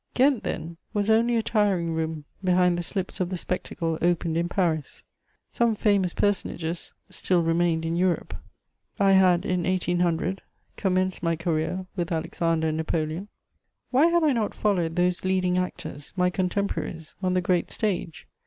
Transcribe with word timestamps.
Ghent, 0.15 0.41
then, 0.41 0.77
was 0.95 1.11
only 1.11 1.35
a 1.37 1.43
tiring 1.43 1.91
room 1.93 2.25
behind 2.43 2.75
the 2.75 2.81
slips 2.81 3.19
of 3.19 3.29
the 3.29 3.37
spectacle 3.37 3.99
opened 4.01 4.35
in 4.35 4.49
Paris. 4.49 5.03
Some 5.47 5.75
famous 5.75 6.11
personages 6.11 6.95
still 7.11 7.43
remained 7.43 7.85
in 7.85 7.95
Europe. 7.95 8.33
I 8.99 9.11
had, 9.11 9.45
in 9.45 9.61
1800, 9.61 10.41
commenced 10.75 11.21
my 11.21 11.35
career 11.35 11.85
with 11.95 12.11
Alexander 12.11 12.69
and 12.69 12.77
Napoleon; 12.77 13.27
why 13.91 14.07
had 14.07 14.23
I 14.23 14.33
not 14.33 14.55
followed 14.55 14.95
those 14.95 15.23
leading 15.23 15.59
actors, 15.59 16.13
my 16.15 16.31
contemporaries, 16.31 17.13
on 17.21 17.35
the 17.35 17.39
great 17.41 17.69
stage? 17.69 18.27